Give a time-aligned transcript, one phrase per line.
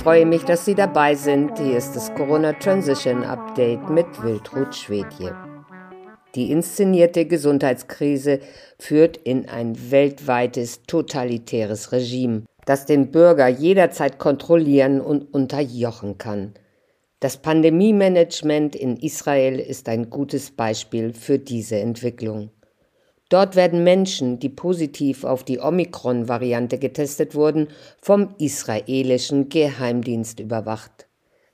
[0.00, 1.58] freue mich, dass Sie dabei sind.
[1.58, 5.36] Hier ist das Corona Transition Update mit Wildrut Schwedje.
[6.34, 8.40] Die inszenierte Gesundheitskrise
[8.78, 16.54] führt in ein weltweites totalitäres Regime, das den Bürger jederzeit kontrollieren und unterjochen kann.
[17.18, 22.48] Das Pandemie-Management in Israel ist ein gutes Beispiel für diese Entwicklung.
[23.30, 27.68] Dort werden Menschen, die positiv auf die Omikron-Variante getestet wurden,
[28.02, 31.06] vom israelischen Geheimdienst überwacht.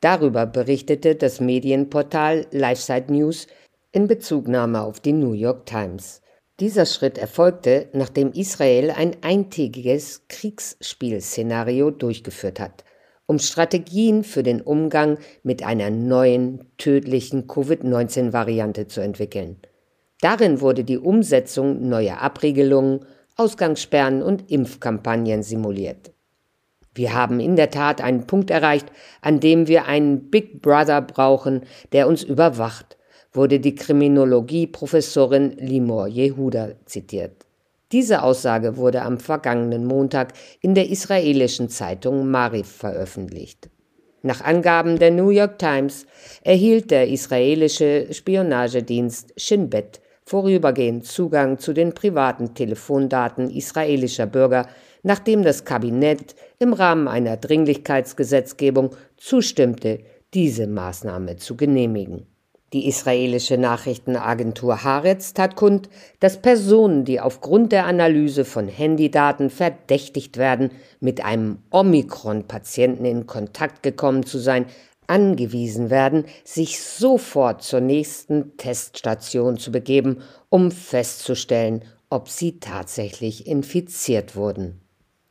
[0.00, 3.46] Darüber berichtete das Medienportal LifeSite News
[3.92, 6.22] in Bezugnahme auf die New York Times.
[6.58, 12.84] Dieser Schritt erfolgte, nachdem Israel ein eintägiges Kriegsspielszenario durchgeführt hat,
[13.26, 19.58] um Strategien für den Umgang mit einer neuen, tödlichen Covid-19-Variante zu entwickeln.
[20.20, 23.00] Darin wurde die Umsetzung neuer Abriegelungen,
[23.36, 26.12] Ausgangssperren und Impfkampagnen simuliert.
[26.92, 28.86] Wir haben in der Tat einen Punkt erreicht,
[29.20, 32.96] an dem wir einen Big Brother brauchen, der uns überwacht,
[33.32, 37.46] wurde die Kriminologie-Professorin Limor Yehuda zitiert.
[37.92, 43.70] Diese Aussage wurde am vergangenen Montag in der israelischen Zeitung Marif veröffentlicht.
[44.22, 46.04] Nach Angaben der New York Times
[46.42, 54.68] erhielt der israelische Spionagedienst Shin Bet vorübergehend Zugang zu den privaten Telefondaten israelischer Bürger,
[55.02, 60.00] nachdem das Kabinett im Rahmen einer Dringlichkeitsgesetzgebung zustimmte,
[60.34, 62.26] diese Maßnahme zu genehmigen.
[62.74, 65.88] Die israelische Nachrichtenagentur Haaretz tat kund,
[66.20, 73.82] dass Personen, die aufgrund der Analyse von Handydaten verdächtigt werden, mit einem Omikron-Patienten in Kontakt
[73.82, 74.66] gekommen zu sein,
[75.08, 84.36] angewiesen werden, sich sofort zur nächsten Teststation zu begeben, um festzustellen, ob sie tatsächlich infiziert
[84.36, 84.80] wurden.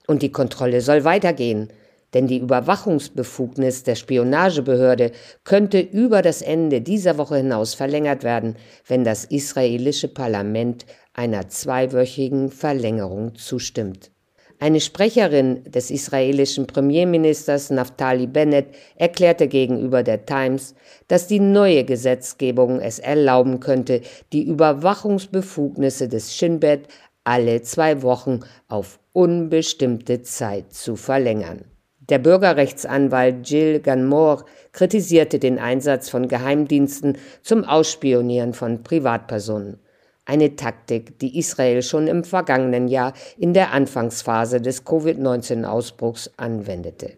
[0.08, 1.70] Und die Kontrolle soll weitergehen,
[2.14, 5.11] denn die Überwachungsbefugnis der Spionagebehörde
[5.44, 8.55] könnte über das Ende dieser Woche hinaus verlängert werden,
[8.88, 14.11] wenn das israelische Parlament einer zweiwöchigen Verlängerung zustimmt.
[14.60, 20.73] Eine Sprecherin des israelischen Premierministers Naftali Bennett erklärte gegenüber der Times,
[21.08, 24.02] dass die neue Gesetzgebung es erlauben könnte,
[24.34, 26.88] die Überwachungsbefugnisse des Shinbet
[27.23, 31.66] alle zwei Wochen auf unbestimmte Zeit zu verlängern.
[32.10, 39.78] Der Bürgerrechtsanwalt Jill Ganmore kritisierte den Einsatz von Geheimdiensten zum Ausspionieren von Privatpersonen
[40.27, 47.14] eine Taktik, die Israel schon im vergangenen Jahr in der Anfangsphase des Covid-19-Ausbruchs anwendete.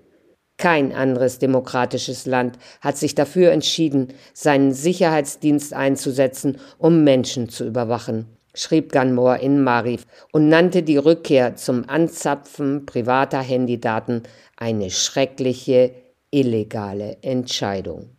[0.58, 8.26] Kein anderes demokratisches Land hat sich dafür entschieden, seinen Sicherheitsdienst einzusetzen, um Menschen zu überwachen,
[8.54, 14.24] schrieb Ganmore in Marif und nannte die Rückkehr zum Anzapfen privater Handydaten
[14.58, 15.92] eine schreckliche,
[16.30, 18.19] illegale Entscheidung.